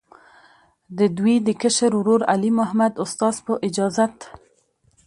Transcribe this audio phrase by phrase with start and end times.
[0.97, 4.15] د دوي د کشر ورور، علي محمد استاذ، پۀ اجازت